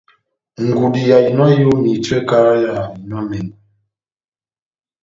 Ngudi 0.67 1.01
ya 1.09 1.17
ehinɔ 1.23 1.45
ya 1.51 1.57
eyomi 1.59 1.89
ehitiwɛ 1.91 2.19
kahá 2.29 2.53
yá 2.63 2.71
ehinɔ 2.93 3.15
yá 3.19 3.21
emɛngwɛ 3.23 3.39